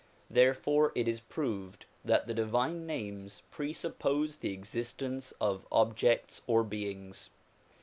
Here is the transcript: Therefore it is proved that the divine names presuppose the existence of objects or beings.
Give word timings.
Therefore 0.31 0.91
it 0.95 1.07
is 1.07 1.19
proved 1.19 1.85
that 2.03 2.25
the 2.25 2.33
divine 2.33 2.87
names 2.87 3.43
presuppose 3.51 4.37
the 4.37 4.51
existence 4.51 5.31
of 5.39 5.67
objects 5.71 6.41
or 6.47 6.63
beings. 6.63 7.29